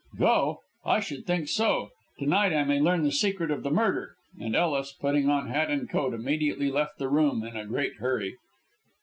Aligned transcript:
"Go? 0.17 0.61
I 0.83 0.99
should 0.99 1.27
think 1.27 1.47
so. 1.47 1.89
To 2.17 2.25
night 2.25 2.53
I 2.53 2.63
may 2.63 2.79
learn 2.79 3.03
the 3.03 3.11
secret 3.11 3.51
of 3.51 3.61
the 3.61 3.69
murder," 3.69 4.15
and 4.39 4.55
Ellis, 4.55 4.91
putting 4.93 5.29
on 5.29 5.49
hat 5.49 5.69
and 5.69 5.87
coat, 5.87 6.15
immediately 6.15 6.71
left 6.71 6.97
the 6.97 7.07
room 7.07 7.43
in 7.43 7.55
a 7.55 7.67
great 7.67 7.97
hurry. 7.97 8.37